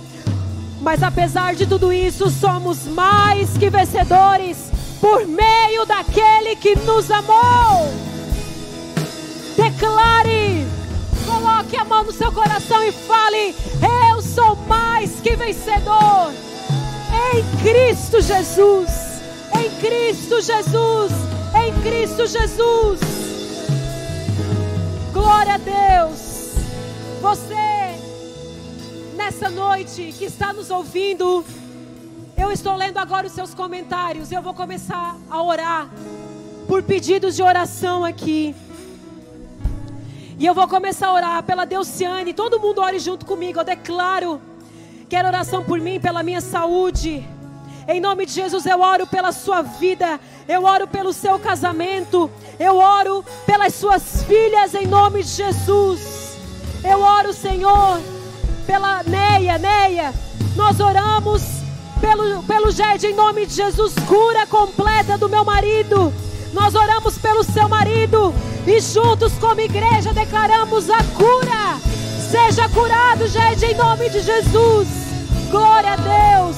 [0.81, 7.93] Mas apesar de tudo isso, somos mais que vencedores por meio daquele que nos amou.
[9.57, 10.67] Declare,
[11.27, 13.55] coloque a mão no seu coração e fale:
[14.11, 16.33] Eu sou mais que vencedor
[17.33, 18.91] em Cristo Jesus.
[19.59, 21.13] Em Cristo Jesus.
[21.55, 23.01] Em Cristo Jesus.
[25.13, 26.55] Glória a Deus.
[27.21, 27.55] Você,
[29.17, 31.45] nessa noite que está nos ouvindo,
[32.37, 34.31] eu estou lendo agora os seus comentários.
[34.31, 35.89] Eu vou começar a orar
[36.67, 38.55] por pedidos de oração aqui.
[40.39, 42.35] E eu vou começar a orar pela Deuciane.
[42.35, 43.61] Todo mundo ore junto comigo.
[43.61, 44.41] Eu declaro.
[45.15, 47.25] Quero oração por mim, pela minha saúde.
[47.87, 50.19] Em nome de Jesus, eu oro pela sua vida.
[50.49, 52.29] Eu oro pelo seu casamento.
[52.59, 56.37] Eu oro pelas suas filhas em nome de Jesus.
[56.83, 58.01] Eu oro, Senhor,
[58.67, 60.13] pela Neia, Neia.
[60.57, 61.45] Nós oramos
[62.01, 63.95] pelo, pelo Ged em nome de Jesus.
[64.09, 66.13] Cura completa do meu marido.
[66.53, 68.35] Nós oramos pelo seu marido.
[68.67, 71.79] E juntos, como igreja, declaramos a cura.
[72.33, 75.04] Seja curado, Ged, em nome de Jesus.
[75.55, 76.57] Glória a Deus.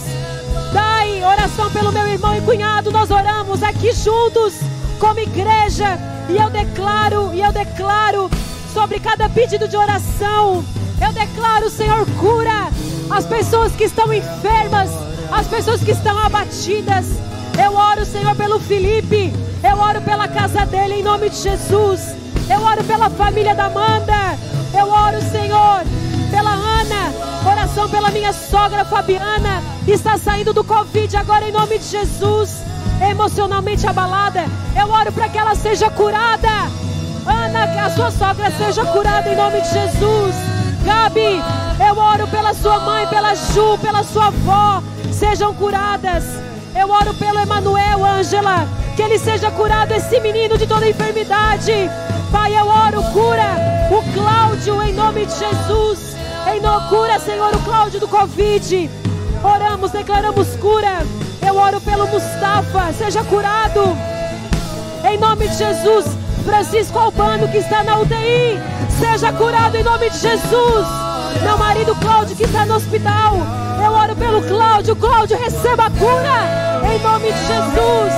[0.73, 2.91] Dai oração pelo meu irmão e cunhado.
[2.91, 4.55] Nós oramos aqui juntos
[4.99, 5.99] como igreja.
[6.31, 8.31] E eu declaro, e eu declaro
[8.73, 10.65] sobre cada pedido de oração.
[10.99, 12.71] Eu declaro, Senhor, cura
[13.11, 14.89] as pessoas que estão enfermas,
[15.31, 17.05] as pessoas que estão abatidas.
[17.63, 19.31] Eu oro, Senhor, pelo Felipe.
[19.63, 22.17] Eu oro pela casa dele em nome de Jesus.
[22.49, 24.39] Eu oro pela família da Amanda.
[24.73, 25.83] Eu oro, Senhor,
[26.27, 27.51] pela Ana.
[27.51, 29.63] Oração pela minha sogra Fabiana.
[29.87, 32.67] Está saindo do Covid agora em nome de Jesus
[33.01, 34.45] emocionalmente abalada,
[34.79, 36.49] eu oro para que ela seja curada.
[37.27, 40.35] Ana, que a sua sogra seja curada em nome de Jesus.
[40.85, 41.43] Gabi,
[41.89, 46.25] eu oro pela sua mãe, pela Ju, pela sua avó, sejam curadas.
[46.75, 51.91] Eu oro pelo Emanuel, Ângela, que ele seja curado, esse menino de toda enfermidade.
[52.31, 53.57] Pai, eu oro, cura
[53.91, 56.17] o Cláudio em nome de Jesus.
[56.53, 58.91] Em no, cura, Senhor, o Cláudio do Covid.
[59.43, 61.03] Oramos, declaramos cura.
[61.47, 63.97] Eu oro pelo Mustafa, seja curado.
[65.05, 66.07] Em nome de Jesus.
[66.45, 68.61] Francisco Albano, que está na UTI,
[69.01, 70.87] seja curado em nome de Jesus.
[71.43, 73.35] Meu marido Cláudio, que está no hospital,
[73.85, 74.95] eu oro pelo Cláudio.
[74.95, 78.13] Cláudio, receba a cura em nome de Jesus.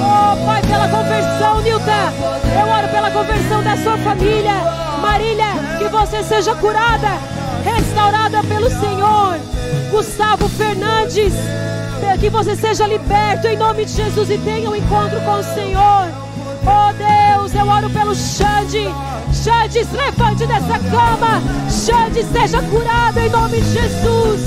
[0.00, 2.12] Oh, Pai, pela conversão, Nilda.
[2.60, 4.54] Eu oro pela conversão da sua família.
[5.02, 5.46] Marília,
[5.78, 7.18] que você seja curada,
[7.64, 9.38] restaurada pelo Senhor.
[9.90, 11.32] Gustavo Fernandes,
[12.20, 16.08] que você seja liberto em nome de Jesus e tenha um encontro com o Senhor.
[16.64, 18.88] Oh Deus, eu oro pelo Xande.
[19.32, 21.40] Xande, levante dessa cama.
[21.70, 24.40] Xande, seja curado em nome de Jesus.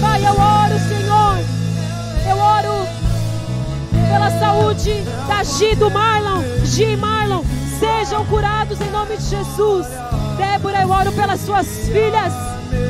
[0.00, 1.38] Pai, eu oro, Senhor.
[2.28, 2.86] Eu oro
[4.08, 6.42] pela saúde da Gi do Marlon.
[6.64, 7.42] Gi Marlon,
[7.84, 9.86] sejam curados em nome de Jesus.
[10.38, 12.32] Débora, eu oro pelas suas filhas.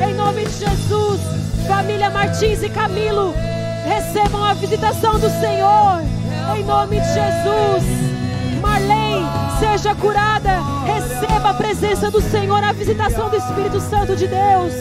[0.07, 1.19] Em nome de Jesus.
[1.67, 3.33] Família Martins e Camilo,
[3.83, 6.01] recebam a visitação do Senhor.
[6.55, 7.83] Em nome de Jesus.
[8.61, 9.25] Marlene,
[9.59, 10.61] seja curada.
[10.85, 14.73] Receba a presença do Senhor, a visitação do Espírito Santo de Deus.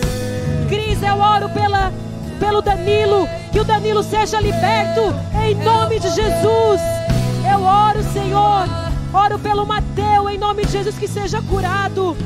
[0.68, 1.92] Cris, eu oro pela,
[2.38, 6.80] pelo Danilo, que o Danilo seja liberto, em nome de Jesus.
[7.50, 8.83] Eu oro, Senhor,
[9.14, 12.16] oro pelo Mateu, em nome de Jesus, que seja curado.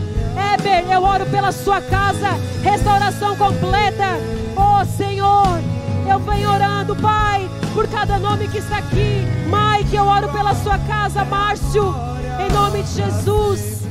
[0.54, 2.30] Eber, eu oro pela sua casa,
[2.62, 4.18] restauração completa.
[4.56, 5.60] Oh Senhor,
[6.08, 9.26] eu venho orando, Pai, por cada nome que está aqui.
[9.46, 11.94] Mike, eu oro pela sua casa, Márcio,
[12.40, 13.82] em nome de Jesus.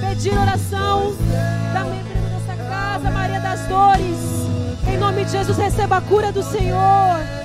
[0.00, 1.14] Pedir oração
[1.72, 4.18] da membro dessa casa, Maria das Dores.
[4.86, 7.39] Em nome de Jesus, receba a cura do Senhor.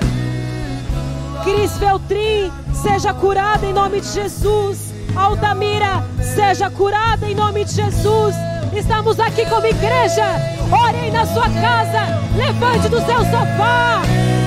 [1.46, 4.92] Cris Feltrin, seja curada em nome de Jesus.
[5.16, 8.36] Altamira, seja curada em nome de Jesus.
[8.74, 10.26] Estamos aqui como igreja.
[10.72, 12.20] Orem na sua casa.
[12.36, 14.02] Levante do seu sofá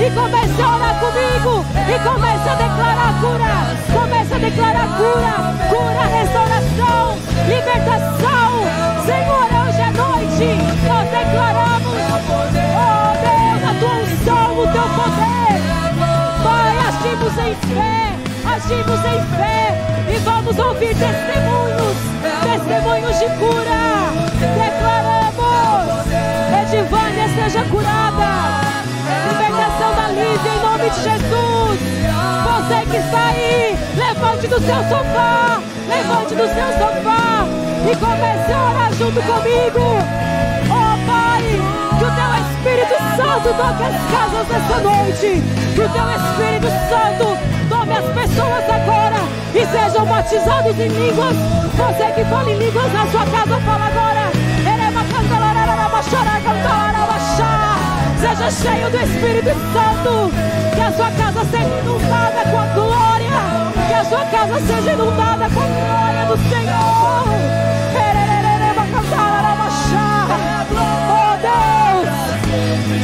[0.05, 1.65] e comece a orar comigo.
[1.87, 4.01] E comece a declarar cura.
[4.01, 5.35] Comece a declarar cura.
[5.71, 8.59] Cura, restauração, libertação.
[9.07, 10.49] Senhor, hoje à noite
[10.89, 11.95] nós declaramos.
[12.75, 15.38] Oh Deus, a tua unção, o teu poder.
[17.19, 18.15] Agimos em fé.
[18.47, 19.75] Agimos em fé
[20.09, 21.97] e vamos ouvir testemunhos,
[22.45, 24.13] testemunhos de cura.
[24.55, 26.07] Declaramos:
[26.63, 28.61] Edivânia seja curada,
[29.33, 31.79] libertação da Lívia em nome de Jesus.
[32.45, 37.47] Você que está aí, levante do seu sofá, levante do seu sofá
[37.91, 40.39] e comece a orar junto comigo.
[43.19, 45.43] Santo toque as casas nessa noite,
[45.75, 47.37] que o teu Espírito Santo
[47.69, 49.17] tome as pessoas agora
[49.53, 51.37] e sejam batizados em línguas.
[51.75, 54.09] Você que fala em línguas na sua casa, fala agora.
[58.21, 60.31] Seja cheio do Espírito Santo.
[60.75, 63.33] Que a sua casa seja inundada com a glória.
[63.89, 67.19] Que a sua casa seja inundada com a glória do Senhor.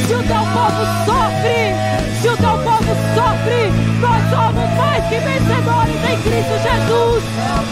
[0.07, 1.73] Se o teu povo sofre,
[2.21, 7.23] se o teu povo sofre, nós somos mais que vencedores em Cristo Jesus.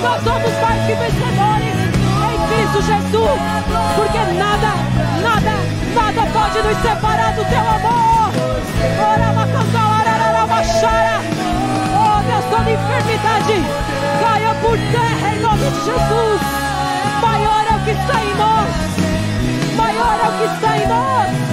[0.02, 1.76] Nós somos mais que vencedores
[2.30, 3.40] em Cristo Jesus.
[3.96, 4.72] Porque nada,
[5.22, 5.54] nada,
[5.96, 8.14] nada pode nos separar do teu amor.
[11.96, 13.64] Oh Deus, toda enfermidade
[14.22, 16.42] caia por terra em nome de Jesus.
[17.22, 18.70] Maior é o que está em nós.
[19.76, 21.53] Maior é o que está em nós.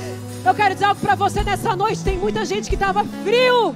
[0.51, 2.03] Eu quero dizer algo para você nessa noite.
[2.03, 3.73] Tem muita gente que estava frio,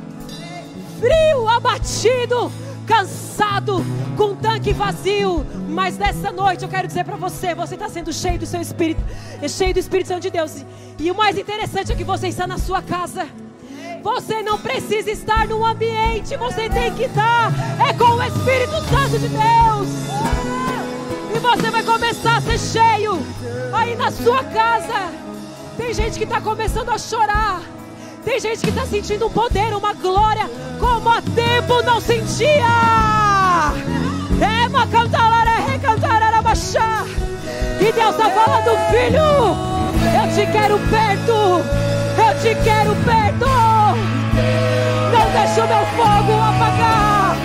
[1.00, 2.52] frio, abatido,
[2.86, 3.82] cansado,
[4.18, 5.46] com tanque vazio.
[5.70, 9.02] Mas nessa noite eu quero dizer para você: você está sendo cheio do seu Espírito,
[9.48, 10.66] cheio do Espírito Santo de Deus.
[11.00, 13.26] E o mais interessante é que você está na sua casa.
[14.04, 17.54] Você não precisa estar num ambiente, você tem que estar.
[17.88, 19.88] É com o Espírito Santo de Deus.
[21.34, 23.18] E você vai começar a ser cheio
[23.74, 25.25] aí na sua casa.
[25.78, 27.62] Tem gente que está começando a chorar.
[28.24, 30.50] Tem gente que está sentindo um poder, uma glória,
[30.80, 32.66] como há tempo não sentia.
[34.42, 37.06] É uma cantarara, recantarara, baixar.
[37.80, 39.20] E Deus está falando, filho,
[40.16, 41.86] eu te quero perto.
[42.18, 43.46] Eu te quero perto.
[45.12, 47.36] Não deixe o meu fogo apagar.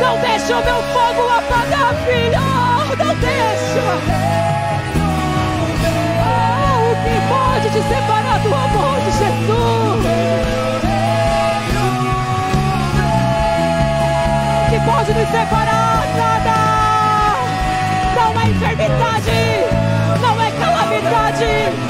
[0.00, 3.04] Não deixe o meu fogo apagar, filho.
[3.04, 4.29] Não deixa.
[7.82, 10.04] Separar do amor de Jesus?
[14.70, 16.06] Que pode nos separar?
[16.16, 16.56] Nada.
[18.14, 19.40] Não é enfermidade.
[20.20, 21.89] Não é calamidade.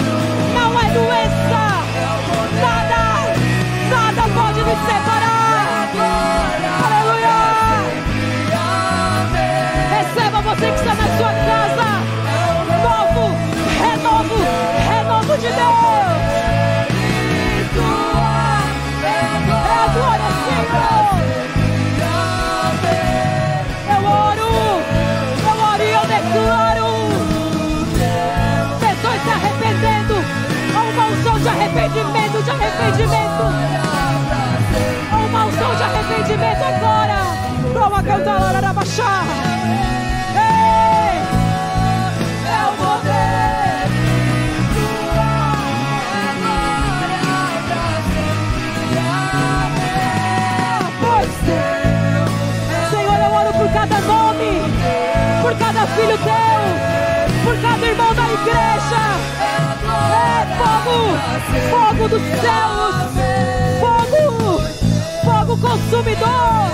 [36.41, 37.18] Arrependimento agora.
[37.72, 39.24] Toma cantar, Larabachá.
[42.47, 43.20] É o poder.
[55.43, 56.61] Por cada filho teu,
[57.45, 59.03] por cada irmão da igreja.
[60.12, 60.97] É fogo,
[61.70, 63.10] fogo dos céus,
[65.91, 66.70] consumidor.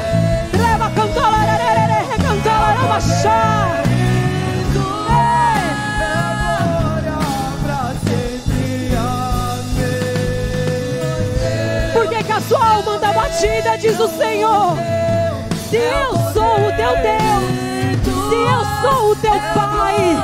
[0.53, 1.59] Treva cantar,
[2.19, 3.83] cantar, machar.
[11.95, 14.77] Por que, a sua alma anda batida, diz o Senhor?
[15.71, 17.47] Se eu sou o teu Deus,
[18.29, 20.17] se eu sou o teu Pai,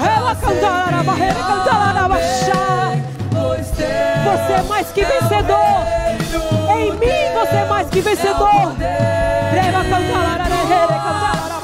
[0.00, 3.07] ela cantará, barreira cantará, baixar.
[4.28, 5.86] Você é mais que vencedor.
[6.76, 8.74] Em mim você é mais que vencedor.
[8.78, 11.57] Leva cantará, cantará,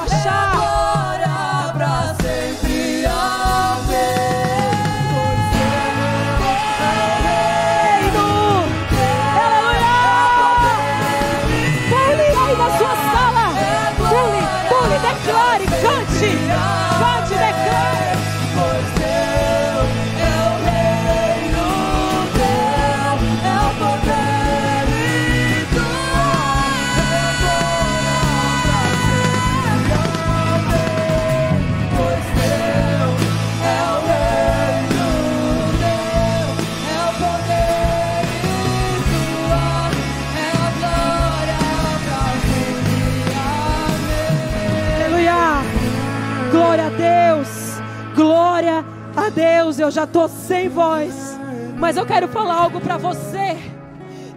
[49.85, 51.39] Eu já estou sem voz.
[51.77, 53.55] Mas eu quero falar algo para você.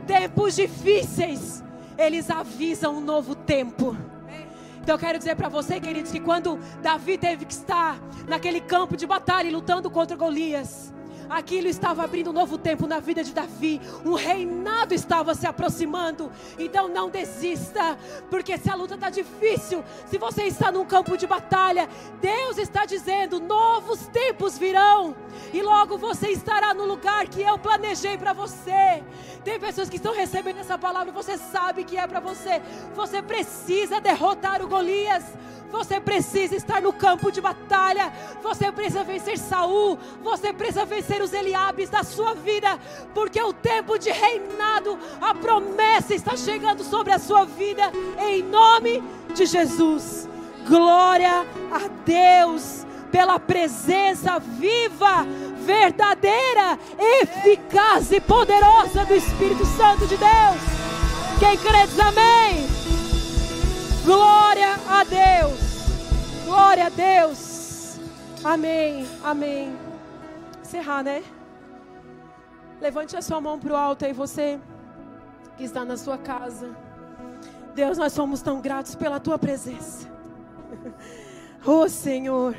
[0.06, 1.64] Tempos difíceis,
[1.98, 3.95] eles avisam um novo tempo.
[4.82, 8.98] Então eu quero dizer para você, queridos, que quando Davi teve que estar naquele campo
[8.98, 10.93] de batalha lutando contra Golias,
[11.30, 13.82] aquilo estava abrindo um novo tempo na vida de Davi.
[14.05, 16.32] Um reinado estava se aproximando.
[16.57, 17.97] Então não desista,
[18.30, 21.89] porque se a luta está difícil, se você está num campo de batalha,
[22.21, 25.15] Deus está dizendo: novos tempos virão.
[25.53, 29.03] E logo você estará no lugar que eu planejei para você.
[29.43, 32.61] Tem pessoas que estão recebendo essa palavra, você sabe que é para você.
[32.95, 35.23] Você precisa derrotar o Golias.
[35.72, 38.11] Você precisa estar no campo de batalha.
[38.41, 39.97] Você precisa vencer Saul.
[40.24, 42.80] Você precisa vencer os Eliabes da sua vida,
[43.13, 49.03] porque o tempo de reinado, a promessa está chegando sobre a sua vida em nome
[49.34, 50.28] de Jesus.
[50.68, 55.26] Glória a Deus pela presença viva,
[55.59, 60.78] verdadeira, eficaz e poderosa do Espírito Santo de Deus.
[61.39, 62.76] Quem crê diz amém.
[64.08, 65.60] Glória a Deus.
[66.45, 67.99] Glória a Deus.
[68.41, 69.05] Amém.
[69.22, 69.78] Amém.
[70.62, 71.22] Encerrar, né?
[72.80, 74.62] Levante a sua mão para o alto aí, você
[75.58, 76.74] que está na sua casa.
[77.76, 80.08] Deus, nós somos tão gratos pela tua presença.
[81.66, 82.55] Oh, Senhor.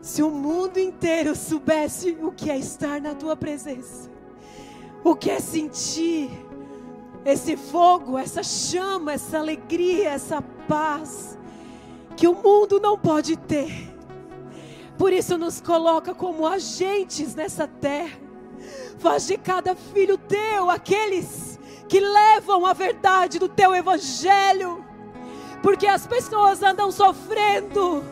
[0.00, 4.08] Se o mundo inteiro soubesse o que é estar na tua presença,
[5.04, 6.45] o que é sentir
[7.26, 11.36] esse fogo, essa chama, essa alegria, essa paz
[12.16, 13.92] que o mundo não pode ter.
[14.96, 18.16] Por isso nos coloca como agentes nessa terra.
[18.98, 21.58] Faz de cada filho teu aqueles
[21.88, 24.84] que levam a verdade do teu evangelho.
[25.62, 28.04] Porque as pessoas andam sofrendo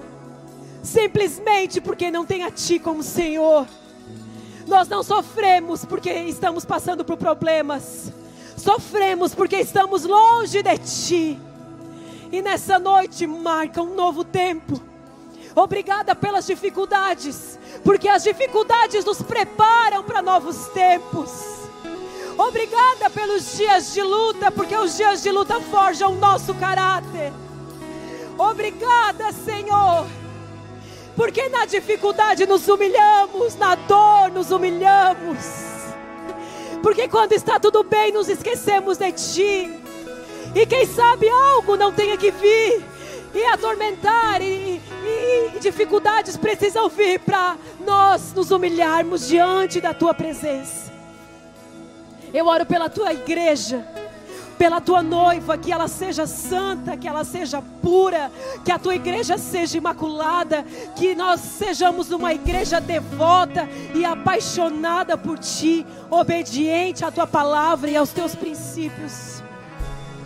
[0.82, 3.66] simplesmente porque não tem a ti como Senhor.
[4.66, 8.12] Nós não sofremos porque estamos passando por problemas.
[8.64, 11.38] Sofremos porque estamos longe de ti.
[12.32, 14.80] E nessa noite marca um novo tempo.
[15.54, 21.30] Obrigada pelas dificuldades, porque as dificuldades nos preparam para novos tempos.
[22.38, 27.34] Obrigada pelos dias de luta, porque os dias de luta forjam o nosso caráter.
[28.38, 30.06] Obrigada, Senhor,
[31.14, 35.73] porque na dificuldade nos humilhamos, na dor nos humilhamos.
[36.84, 39.80] Porque quando está tudo bem, nos esquecemos de Ti.
[40.54, 42.84] E quem sabe algo não tenha que vir
[43.34, 50.12] e atormentar, e, e, e dificuldades precisam vir para nós nos humilharmos diante da Tua
[50.12, 50.92] presença.
[52.34, 53.82] Eu oro pela Tua igreja,
[54.58, 58.30] pela tua noiva, que ela seja santa, que ela seja pura,
[58.64, 60.64] que a tua igreja seja imaculada,
[60.96, 67.96] que nós sejamos uma igreja devota e apaixonada por ti, obediente à tua palavra e
[67.96, 69.42] aos teus princípios.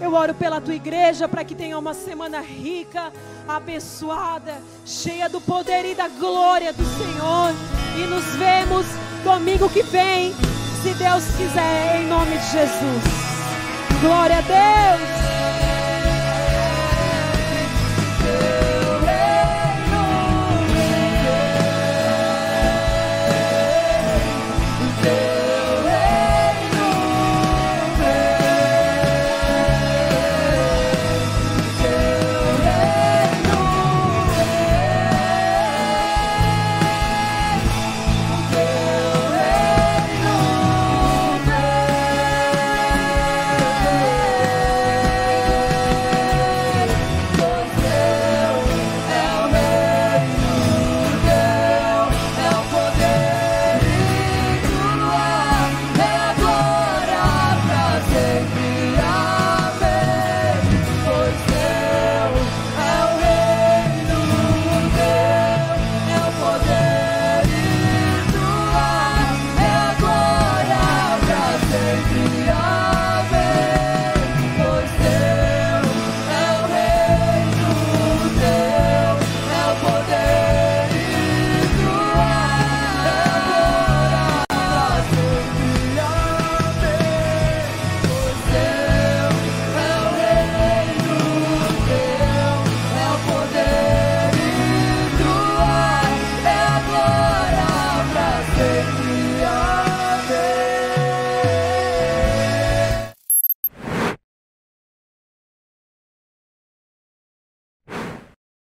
[0.00, 3.12] Eu oro pela tua igreja para que tenha uma semana rica,
[3.48, 7.52] abençoada, cheia do poder e da glória do Senhor.
[7.96, 8.86] E nos vemos
[9.24, 10.32] domingo que vem,
[10.82, 13.47] se Deus quiser, em nome de Jesus.
[14.00, 15.67] Glória a Deus.